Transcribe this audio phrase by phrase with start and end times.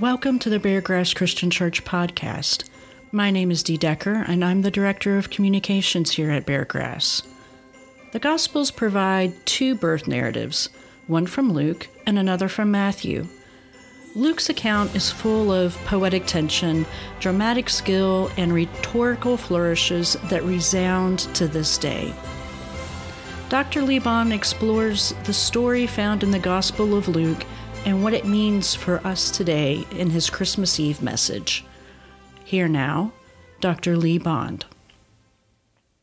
[0.00, 2.64] Welcome to the Beargrass Christian Church podcast.
[3.12, 7.22] My name is Dee Decker, and I'm the Director of Communications here at Beargrass.
[8.10, 10.68] The Gospels provide two birth narratives,
[11.06, 13.28] one from Luke and another from Matthew.
[14.16, 16.86] Luke's account is full of poetic tension,
[17.20, 22.12] dramatic skill, and rhetorical flourishes that resound to this day.
[23.48, 23.82] Dr.
[23.82, 27.46] Lee Bond explores the story found in the Gospel of Luke
[27.84, 31.64] and what it means for us today in his Christmas Eve message.
[32.44, 33.12] Here now,
[33.60, 33.96] Dr.
[33.96, 34.64] Lee Bond.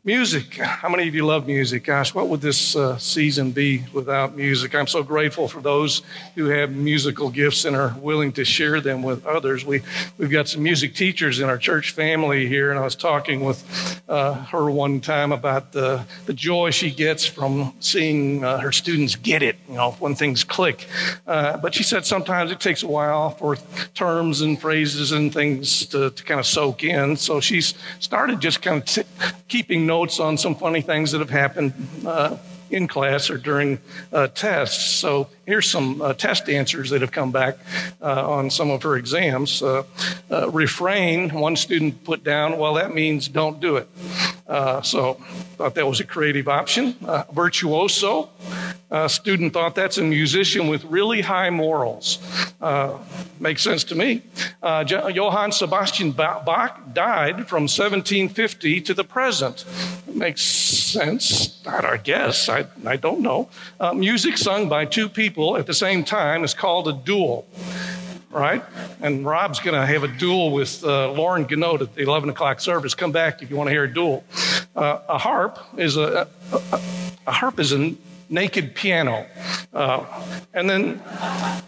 [0.03, 0.55] Music.
[0.55, 1.83] How many of you love music?
[1.83, 4.73] Gosh, what would this uh, season be without music?
[4.73, 6.01] I'm so grateful for those
[6.33, 9.63] who have musical gifts and are willing to share them with others.
[9.63, 9.83] We,
[10.17, 14.01] we've got some music teachers in our church family here, and I was talking with
[14.09, 19.15] uh, her one time about the, the joy she gets from seeing uh, her students
[19.15, 20.87] get it, you know, when things click.
[21.27, 23.55] Uh, but she said sometimes it takes a while for
[23.93, 27.15] terms and phrases and things to, to kind of soak in.
[27.17, 29.03] So she's started just kind of t-
[29.47, 31.73] keeping notes on some funny things that have happened
[32.05, 32.37] uh,
[32.69, 33.77] in class or during
[34.13, 34.85] uh, tests.
[34.85, 37.57] So here's some uh, test answers that have come back
[38.01, 39.61] uh, on some of her exams.
[39.61, 39.83] Uh,
[40.31, 43.89] uh, refrain, one student put down, well, that means don't do it.
[44.85, 45.15] so
[45.57, 46.95] thought that was a creative option.
[47.33, 48.29] virtuoso,
[49.07, 52.17] student thought that's a musician with really high morals.
[52.61, 52.97] Uh,
[53.41, 54.21] makes sense to me.
[54.61, 59.65] Uh, Johann Sebastian Bach died from 1750 to the present.
[60.07, 62.47] Makes sense, I guess.
[62.47, 63.49] I, I don't know.
[63.79, 67.47] Uh, music sung by two people at the same time is called a duel
[68.31, 68.63] right?
[69.01, 72.61] And Rob's going to have a duel with uh, Lauren Ganot at the 11 o'clock
[72.61, 72.95] service.
[72.95, 74.23] Come back if you want to hear a duel.
[74.73, 76.79] Uh, a harp is a, a,
[77.27, 77.93] a harp is a
[78.31, 79.27] naked piano.
[79.73, 80.05] Uh,
[80.53, 81.01] and then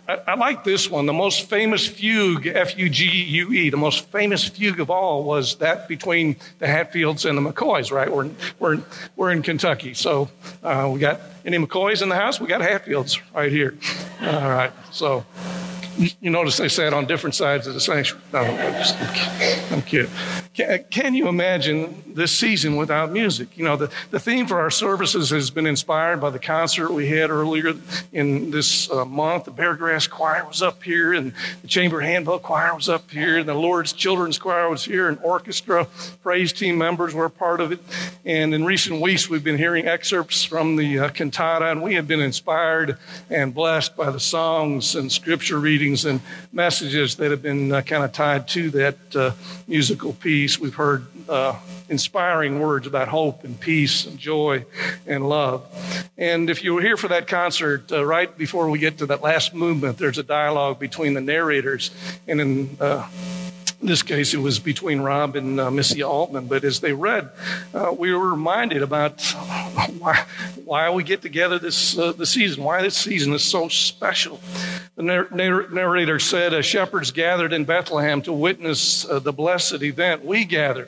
[0.08, 1.06] I, I, like this one.
[1.06, 5.23] The most famous fugue, F U G U E, the most famous fugue of all
[5.23, 8.12] was that between the Hatfields and the McCoys, right?
[8.12, 8.29] We're,
[8.59, 8.81] we're,
[9.16, 9.94] we're in Kentucky.
[9.94, 10.29] So
[10.63, 12.40] uh, we got any McCoys in the house?
[12.40, 13.78] We got Hatfields right here.
[14.22, 14.72] All right.
[14.91, 15.25] So
[15.98, 18.24] you notice they sat on different sides of the sanctuary.
[18.34, 20.09] No, I'm, just, I'm kidding.
[20.54, 23.58] Can, can, you imagine this season without music?
[23.58, 27.08] You know, the, the theme for our services has been inspired by the concert we
[27.08, 27.74] had earlier
[28.12, 29.46] in this uh, month.
[29.46, 33.50] The Beargrass Choir was up here, and the Chamber Handbell Choir was up here, and
[33.50, 35.88] the Lord's Children's Choir was here, and orchestra
[36.22, 37.80] praise team members were a part of it.
[38.26, 42.08] And in recent weeks, we've been hearing excerpts from the uh, cantata, and we have
[42.08, 42.98] been inspired
[43.30, 46.22] and blessed by the songs and scripture reading readings and
[46.54, 49.32] messages that have been uh, kind of tied to that uh,
[49.68, 50.58] musical piece.
[50.58, 54.66] We've heard uh, inspiring words about hope and peace and joy
[55.06, 55.62] and love.
[56.18, 59.22] And if you were here for that concert, uh, right before we get to that
[59.22, 61.92] last movement, there's a dialogue between the narrators.
[62.30, 63.06] And in uh,
[63.84, 66.48] in this case, it was between Rob and uh, Missy Altman.
[66.48, 67.30] But as they read,
[67.74, 69.22] uh, we were reminded about
[70.00, 70.24] why,
[70.64, 74.40] why we get together this uh, the season, why this season is so special.
[74.96, 75.02] The
[75.72, 80.88] narrator said, "As shepherds gathered in Bethlehem to witness uh, the blessed event, we gather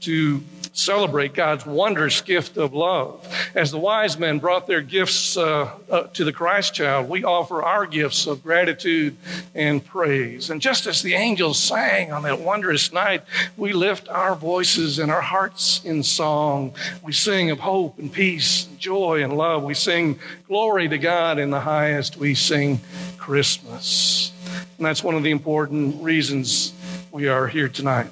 [0.00, 0.42] to
[0.74, 3.26] celebrate God's wondrous gift of love.
[3.54, 7.62] As the wise men brought their gifts uh, uh, to the Christ child, we offer
[7.62, 9.16] our gifts of gratitude
[9.54, 10.50] and praise.
[10.50, 13.22] And just as the angels sang on that wondrous night,
[13.56, 16.74] we lift our voices and our hearts in song.
[17.04, 19.62] We sing of hope and peace, and joy and love.
[19.62, 20.18] We sing
[20.48, 22.16] glory to God in the highest.
[22.16, 22.80] We sing
[23.16, 24.32] Christmas.
[24.76, 26.72] And that's one of the important reasons
[27.12, 28.08] we are here tonight.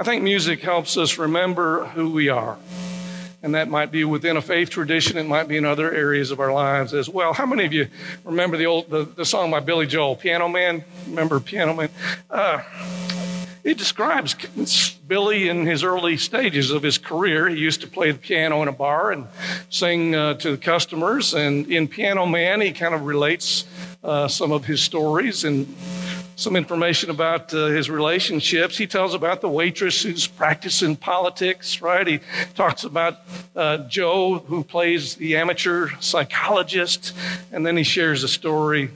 [0.00, 2.56] I think music helps us remember who we are.
[3.42, 6.40] And that might be within a faith tradition, it might be in other areas of
[6.40, 7.34] our lives as well.
[7.34, 7.86] How many of you
[8.24, 10.84] remember the old the, the song by Billy Joel, Piano Man?
[11.06, 11.90] Remember Piano Man?
[12.30, 12.62] Uh,
[13.62, 14.34] it describes
[15.06, 17.50] Billy in his early stages of his career.
[17.50, 19.26] He used to play the piano in a bar and
[19.68, 21.34] sing uh, to the customers.
[21.34, 23.66] And in Piano Man, he kind of relates
[24.02, 25.66] uh, some of his stories and
[26.40, 28.78] some information about uh, his relationships.
[28.78, 32.06] He tells about the waitress who's practicing politics, right?
[32.06, 32.20] He
[32.54, 33.18] talks about
[33.54, 37.14] uh, Joe, who plays the amateur psychologist.
[37.52, 38.90] And then he shares a story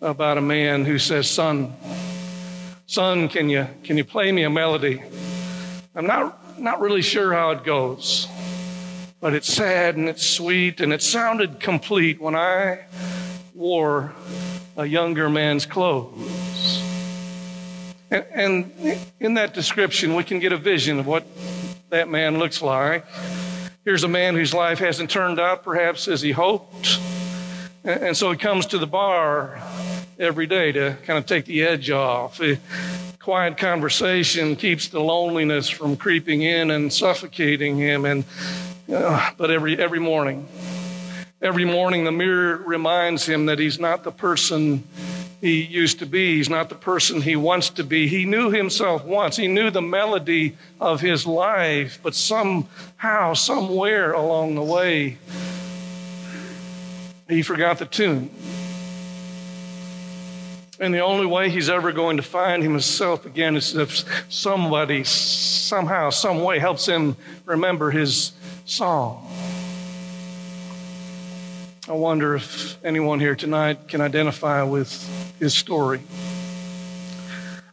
[0.00, 1.74] about a man who says, Son,
[2.86, 5.02] son, can you, can you play me a melody?
[5.96, 8.28] I'm not, not really sure how it goes,
[9.20, 12.84] but it's sad and it's sweet and it sounded complete when I
[13.52, 14.12] wore
[14.76, 16.41] a younger man's clothes.
[18.12, 21.26] And, and in that description, we can get a vision of what
[21.88, 23.06] that man looks like.
[23.86, 27.00] Here's a man whose life hasn't turned out perhaps as he hoped.
[27.84, 29.58] And, so he comes to the bar
[30.18, 32.38] every day to kind of take the edge off.
[32.42, 32.58] A
[33.18, 38.04] quiet conversation keeps the loneliness from creeping in and suffocating him.
[38.04, 38.24] And
[38.92, 40.46] uh, but every every morning,
[41.40, 44.84] every morning, the mirror reminds him that he's not the person
[45.42, 46.36] he used to be.
[46.36, 48.06] He's not the person he wants to be.
[48.06, 49.36] He knew himself once.
[49.36, 55.18] He knew the melody of his life, but somehow, somewhere along the way,
[57.28, 58.30] he forgot the tune.
[60.78, 66.10] And the only way he's ever going to find himself again is if somebody, somehow,
[66.10, 67.16] some way helps him
[67.46, 68.30] remember his
[68.64, 69.28] song.
[71.88, 74.90] I wonder if anyone here tonight can identify with
[75.42, 76.00] his story.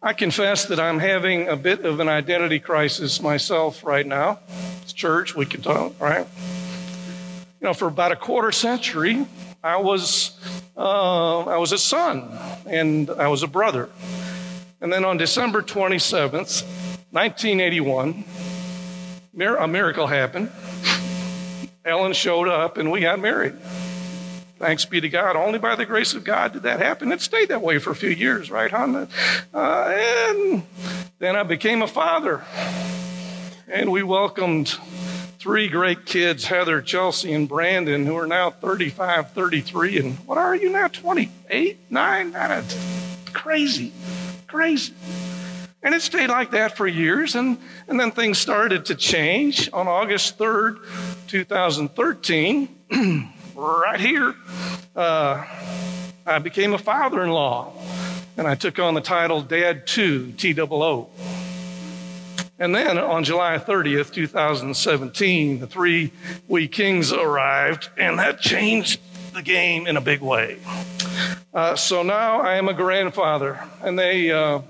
[0.02, 4.40] I confess that I'm having a bit of an identity crisis myself right now.
[4.82, 6.26] It's church, we can talk, right?
[7.62, 9.24] You know, for about a quarter century,
[9.64, 10.36] I was
[10.76, 12.32] uh, I was a son
[12.66, 13.90] and I was a brother.
[14.82, 16.64] And then on December 27th,
[17.12, 18.24] 1981,
[19.60, 20.50] a miracle happened.
[21.86, 23.54] Ellen showed up and we got married.
[24.60, 25.38] Thanks be to God.
[25.38, 27.14] Only by the grace of God did that happen.
[27.14, 29.08] It stayed that way for a few years, right, hon?
[29.54, 30.64] Uh, and
[31.18, 32.44] then I became a father.
[33.70, 34.78] And we welcomed
[35.40, 40.00] three great kids Heather, Chelsea, and Brandon, who are now 35, 33.
[40.00, 40.90] And what are you now?
[40.90, 42.64] 28, 9?
[43.32, 43.94] Crazy,
[44.48, 44.94] crazy.
[45.82, 47.36] And it stayed like that for years.
[47.36, 47.58] And,
[47.88, 49.70] and then things started to change.
[49.72, 50.80] On August 3rd,
[51.28, 52.76] 2013,
[53.60, 54.36] right here,
[54.96, 55.46] uh,
[56.26, 57.74] I became a father in law.
[58.38, 61.10] And I took on the title Dad 2, T O.
[62.58, 66.12] And then on July 30th, 2017, the three
[66.48, 69.02] wee kings arrived, and that changed
[69.34, 70.60] the game in a big way.
[71.54, 74.62] Uh, so now I am a grandfather, and they, uh,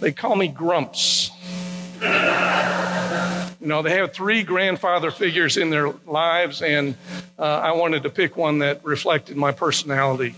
[0.00, 1.30] they call me Grumps.
[3.60, 6.94] You know, they have three grandfather figures in their lives, and
[7.38, 10.34] uh, I wanted to pick one that reflected my personality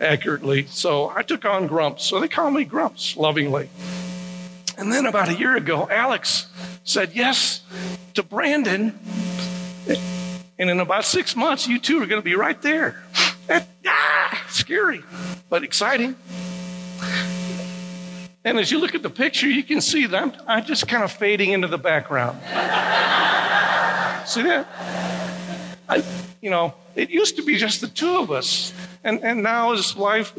[0.00, 0.66] accurately.
[0.66, 2.04] So I took on Grumps.
[2.04, 3.68] So they call me Grumps lovingly.
[4.78, 6.46] And then about a year ago, Alex
[6.84, 7.62] said yes
[8.14, 8.98] to Brandon.
[10.58, 13.02] And in about six months, you two are going to be right there.
[13.46, 15.02] That, ah, scary,
[15.50, 16.16] but exciting.
[18.46, 21.02] And as you look at the picture, you can see that I'm, I'm just kind
[21.02, 22.38] of fading into the background.
[24.28, 24.68] see that?
[25.88, 26.04] I,
[26.40, 28.72] you know, it used to be just the two of us.
[29.02, 30.32] And, and now as life,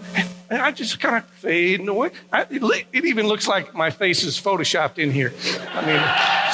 [0.49, 2.11] I just kind of fade away.
[2.31, 5.33] I, it, it even looks like my face is photoshopped in here.
[5.73, 6.01] I mean,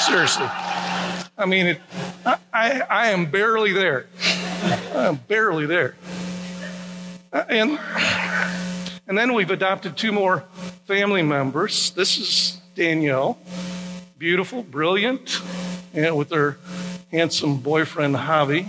[0.00, 0.46] seriously.
[1.38, 1.80] I mean, it,
[2.26, 4.06] I, I, I am barely there.
[4.92, 5.94] I'm barely there.
[7.32, 7.78] Uh, and
[9.06, 10.44] and then we've adopted two more
[10.86, 11.90] family members.
[11.90, 13.38] This is Danielle,
[14.18, 15.40] beautiful, brilliant,
[15.92, 16.58] and with her
[17.10, 18.68] handsome boyfriend, Javi.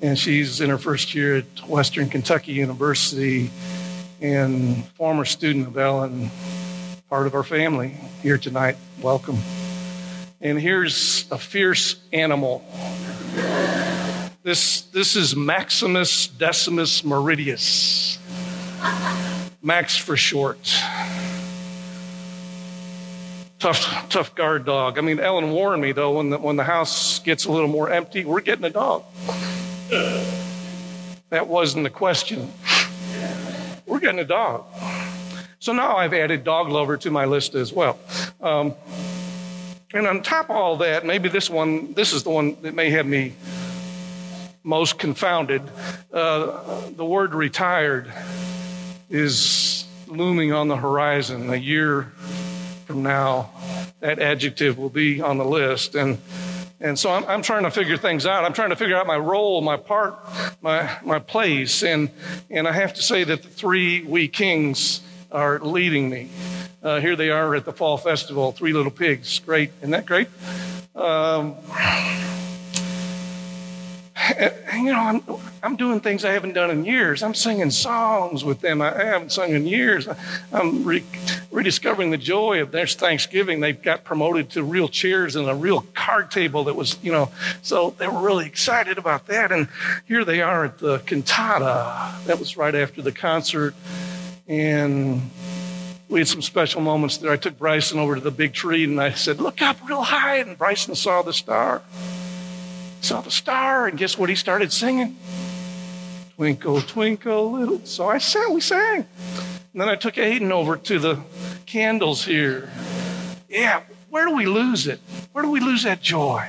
[0.00, 3.50] And she's in her first year at Western Kentucky University
[4.20, 6.30] and former student of Ellen,
[7.08, 8.76] part of our family here tonight.
[9.00, 9.38] Welcome.
[10.40, 12.64] And here's a fierce animal.
[14.42, 18.18] This, this is Maximus Decimus Meridius.
[19.62, 20.58] Max for short.
[23.58, 24.98] Tough, tough guard dog.
[24.98, 27.90] I mean, Ellen warned me though, when the, when the house gets a little more
[27.90, 29.04] empty, we're getting a dog.
[31.30, 32.52] That wasn't the question.
[33.86, 34.66] We're getting a dog.
[35.58, 37.98] So now I've added dog lover to my list as well.
[38.40, 38.74] Um,
[39.94, 42.90] and on top of all that, maybe this one, this is the one that may
[42.90, 43.34] have me
[44.62, 45.62] most confounded.
[46.12, 48.12] Uh, the word retired
[49.10, 51.50] is looming on the horizon.
[51.50, 52.12] A year
[52.86, 53.50] from now,
[54.00, 55.94] that adjective will be on the list.
[55.94, 56.18] And,
[56.80, 58.44] and so I'm, I'm trying to figure things out.
[58.44, 60.18] I'm trying to figure out my role, my part,
[60.60, 61.82] my, my place.
[61.82, 62.10] And,
[62.50, 65.00] and I have to say that the three wee kings
[65.32, 66.30] are leading me.
[66.82, 69.40] Uh, here they are at the fall festival, Three Little Pigs.
[69.40, 69.72] Great.
[69.80, 70.28] Isn't that great?
[70.94, 71.56] Um,
[74.74, 75.22] you know, I'm,
[75.62, 77.22] I'm doing things I haven't done in years.
[77.22, 80.08] I'm singing songs with them I haven't sung in years.
[80.52, 81.04] I'm re-
[81.50, 83.60] rediscovering the joy of their Thanksgiving.
[83.60, 87.30] They got promoted to real chairs and a real card table that was, you know,
[87.62, 89.52] so they were really excited about that.
[89.52, 89.68] And
[90.06, 92.24] here they are at the cantata.
[92.26, 93.74] That was right after the concert.
[94.48, 95.30] And
[96.08, 97.32] we had some special moments there.
[97.32, 100.36] I took Bryson over to the big tree and I said, Look up real high.
[100.36, 101.82] And Bryson saw the star
[103.00, 105.16] saw the star, and guess what he started singing?
[106.36, 107.80] Twinkle, twinkle, little.
[107.84, 109.06] So I sang, we sang.
[109.72, 111.20] And then I took Aiden over to the
[111.66, 112.70] candles here.
[113.48, 115.00] Yeah, where do we lose it?
[115.32, 116.46] Where do we lose that joy?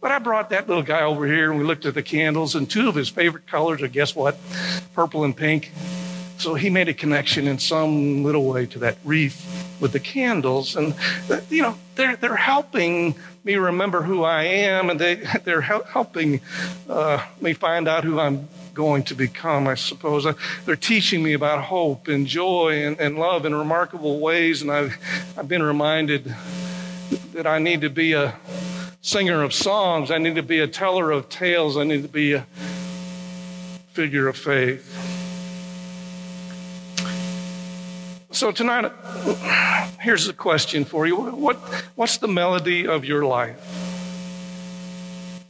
[0.00, 2.68] But I brought that little guy over here and we looked at the candles, and
[2.68, 4.38] two of his favorite colors are guess what?
[4.94, 5.72] Purple and pink.
[6.38, 10.76] So he made a connection in some little way to that wreath with the candles.
[10.76, 10.94] And,
[11.50, 13.14] you know, they're, they're helping
[13.44, 15.14] me remember who I am, and they,
[15.44, 16.40] they're helping
[16.88, 20.26] uh, me find out who I'm going to become, I suppose.
[20.64, 24.96] They're teaching me about hope and joy and, and love in remarkable ways, and I've,
[25.36, 26.34] I've been reminded
[27.32, 28.34] that I need to be a
[29.00, 32.32] singer of songs, I need to be a teller of tales, I need to be
[32.32, 32.46] a
[33.92, 35.05] figure of faith.
[38.36, 38.92] So tonight,
[39.98, 41.16] here's a question for you.
[41.16, 41.56] What,
[41.94, 43.56] what's the melody of your life?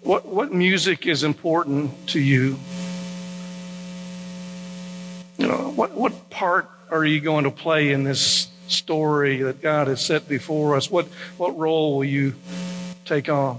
[0.02, 2.60] What, what music is important to you?
[5.36, 9.88] You know, what, what part are you going to play in this story that God
[9.88, 10.88] has set before us?
[10.88, 12.36] What, what role will you
[13.04, 13.58] take on?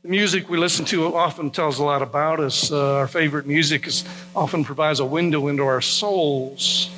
[0.00, 2.72] The music we listen to often tells a lot about us.
[2.72, 6.90] Uh, our favorite music is, often provides a window into our souls.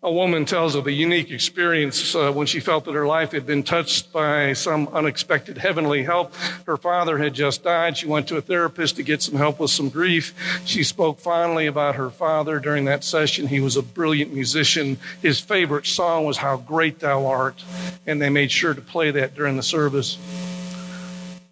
[0.00, 3.44] A woman tells of a unique experience uh, when she felt that her life had
[3.44, 6.32] been touched by some unexpected heavenly help.
[6.66, 7.96] Her father had just died.
[7.96, 10.36] She went to a therapist to get some help with some grief.
[10.64, 13.48] She spoke fondly about her father during that session.
[13.48, 14.98] He was a brilliant musician.
[15.20, 17.64] His favorite song was How Great Thou Art,
[18.06, 20.16] and they made sure to play that during the service.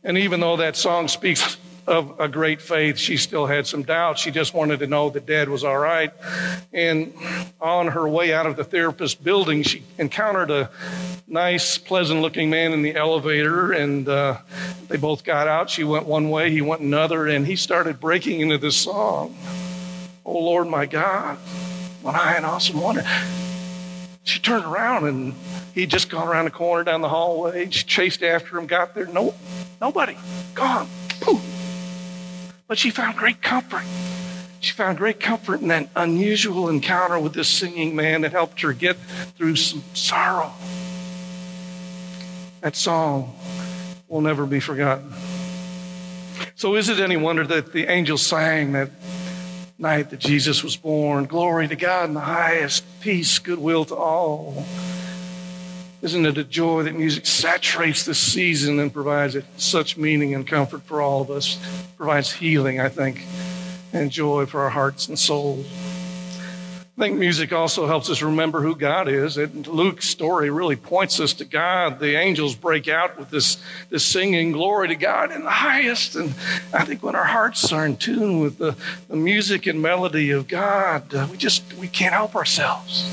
[0.05, 4.21] And even though that song speaks of a great faith, she still had some doubts.
[4.21, 6.13] She just wanted to know that dad was all right.
[6.73, 7.15] And
[7.61, 10.71] on her way out of the therapist building, she encountered a
[11.29, 13.73] nice, pleasant looking man in the elevator.
[13.73, 14.39] And uh,
[14.89, 15.71] they both got out.
[15.71, 17.27] She went one way, he went another.
[17.27, 19.37] And he started breaking into this song
[20.27, 21.37] Oh Lord, my God,
[22.03, 23.07] what I an awesome wonder.
[24.25, 25.35] She turned around and
[25.73, 27.71] he'd just gone around the corner down the hallway.
[27.71, 29.07] She chased after him, got there.
[29.07, 29.35] No,
[29.81, 30.17] nobody.
[30.55, 30.89] Gone.
[32.69, 33.85] But she found great comfort.
[34.61, 38.73] She found great comfort in that unusual encounter with this singing man that helped her
[38.73, 38.97] get
[39.37, 40.53] through some sorrow.
[42.63, 43.37] That song
[44.09, 45.13] will never be forgotten.
[46.57, 48.91] So, is it any wonder that the angels sang that
[49.79, 51.27] night that Jesus was born?
[51.27, 54.65] Glory to God in the highest, peace, goodwill to all.
[56.03, 60.83] Isn't it a joy that music saturates this season and provides such meaning and comfort
[60.83, 61.59] for all of us?
[61.97, 63.25] Provides healing, I think,
[63.93, 65.67] and joy for our hearts and souls.
[66.99, 69.37] I think music also helps us remember who God is.
[69.37, 71.99] And Luke's story really points us to God.
[71.99, 73.59] The angels break out with this,
[73.91, 76.17] this singing, Glory to God in the highest.
[76.17, 76.31] And
[76.73, 78.77] I think when our hearts are in tune with the,
[79.09, 83.05] the music and melody of God, uh, we just we can't help ourselves.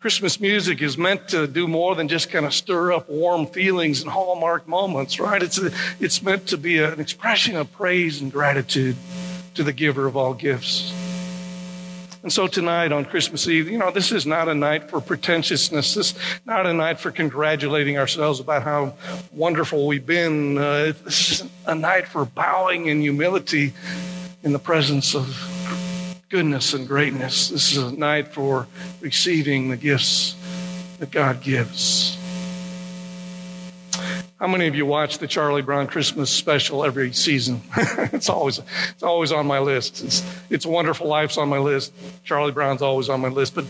[0.00, 4.00] Christmas music is meant to do more than just kind of stir up warm feelings
[4.00, 5.42] and hallmark moments, right?
[5.42, 8.96] It's, a, it's meant to be an expression of praise and gratitude
[9.52, 10.90] to the giver of all gifts.
[12.22, 15.94] And so tonight on Christmas Eve, you know, this is not a night for pretentiousness.
[15.94, 18.94] This is not a night for congratulating ourselves about how
[19.32, 20.56] wonderful we've been.
[20.56, 23.74] Uh, this is a night for bowing in humility
[24.42, 25.59] in the presence of
[26.30, 27.48] goodness and greatness.
[27.48, 28.68] This is a night for
[29.00, 30.36] receiving the gifts
[31.00, 32.19] that God gives.
[34.40, 37.60] How many of you watch the Charlie Brown Christmas special every season?
[38.10, 40.02] it's always it's always on my list.
[40.02, 41.92] It's it's Wonderful Life's on my list.
[42.24, 43.54] Charlie Brown's always on my list.
[43.54, 43.66] But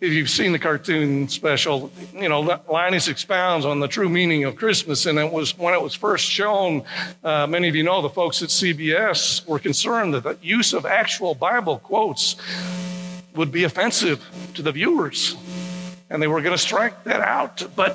[0.00, 4.56] if you've seen the cartoon special, you know Linus expounds on the true meaning of
[4.56, 5.04] Christmas.
[5.04, 6.84] And it was when it was first shown,
[7.22, 10.86] uh, many of you know the folks at CBS were concerned that the use of
[10.86, 12.36] actual Bible quotes
[13.34, 15.36] would be offensive to the viewers,
[16.08, 17.62] and they were going to strike that out.
[17.76, 17.94] But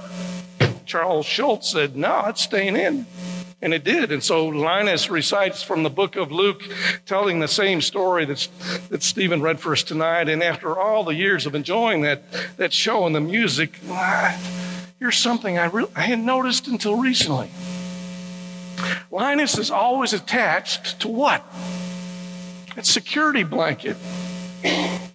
[0.94, 3.08] Charles Schulz said, no, it's staying in.
[3.64, 4.12] And it did.
[4.12, 6.62] And so Linus recites from the book of Luke,
[7.08, 8.46] telling the same story that's,
[8.90, 10.30] that Stephen read for us tonight.
[10.30, 12.22] And after all the years of enjoying that,
[12.58, 13.80] that show and the music,
[15.00, 17.50] here's something I, really, I hadn't noticed until recently.
[19.10, 21.44] Linus is always attached to what?
[22.78, 23.98] A security blanket.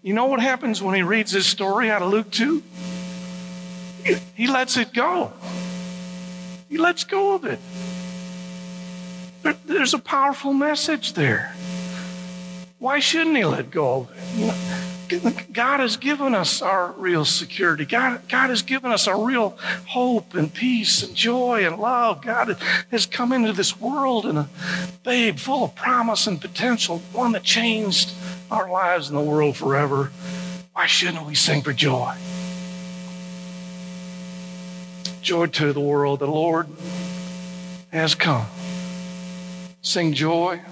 [0.02, 2.64] You know what happens when he reads this story out of Luke 2?
[4.34, 5.32] He lets it go.
[6.68, 7.58] He lets go of it.
[9.66, 11.54] there's a powerful message there.
[12.78, 15.52] Why shouldn't he let go of it?
[15.52, 17.86] God has given us our real security.
[17.86, 19.56] God, God has given us our real
[19.86, 22.22] hope and peace and joy and love.
[22.22, 22.58] God
[22.90, 24.48] has come into this world in a
[25.04, 28.12] babe full of promise and potential, one that changed
[28.50, 30.12] our lives in the world forever.
[30.74, 32.14] Why shouldn't we sing for joy?
[35.28, 36.20] Joy to the world.
[36.20, 36.68] The Lord
[37.92, 38.46] has come.
[39.82, 40.62] Sing joy.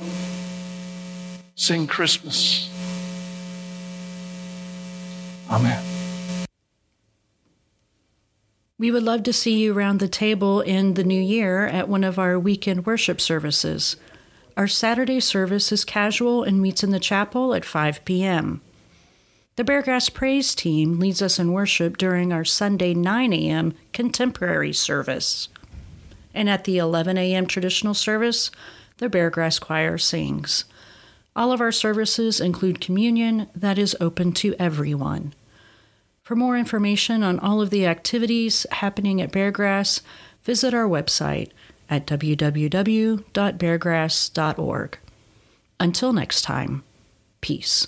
[1.56, 2.70] Sing Christmas.
[5.50, 5.84] Amen.
[8.78, 12.02] We would love to see you around the table in the new year at one
[12.02, 13.96] of our weekend worship services.
[14.56, 18.62] Our Saturday service is casual and meets in the chapel at 5 p.m.
[19.56, 23.72] The Beargrass Praise Team leads us in worship during our Sunday 9 a.m.
[23.94, 25.48] contemporary service.
[26.34, 27.46] And at the 11 a.m.
[27.46, 28.50] traditional service,
[28.98, 30.66] the Beargrass Choir sings.
[31.34, 35.32] All of our services include communion that is open to everyone.
[36.22, 40.02] For more information on all of the activities happening at Beargrass,
[40.44, 41.48] visit our website
[41.88, 44.98] at www.beargrass.org.
[45.80, 46.84] Until next time,
[47.40, 47.86] peace.